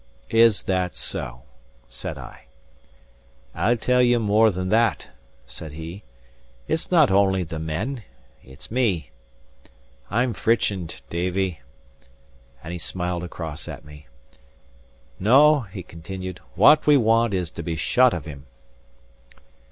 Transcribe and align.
"Is 0.31 0.63
that 0.63 0.95
so?" 0.95 1.43
said 1.87 2.17
I. 2.17 2.45
"I'll 3.53 3.77
tell 3.77 4.01
ye 4.01 4.17
more 4.17 4.49
than 4.49 4.69
that," 4.69 5.07
said 5.45 5.73
he. 5.73 6.01
"It's 6.67 6.89
not 6.89 7.11
only 7.11 7.43
the 7.43 7.59
men; 7.59 8.01
it's 8.43 8.71
me. 8.71 9.11
I'm 10.09 10.33
frich'ened, 10.33 11.03
Davie." 11.11 11.59
And 12.63 12.73
he 12.73 12.79
smiled 12.79 13.23
across 13.23 13.67
at 13.67 13.85
me. 13.85 14.07
"No," 15.19 15.59
he 15.59 15.83
continued, 15.83 16.39
"what 16.55 16.87
we 16.87 16.97
want 16.97 17.35
is 17.35 17.51
to 17.51 17.61
be 17.61 17.75
shut 17.75 18.11
of 18.11 18.25
him." 18.25 18.47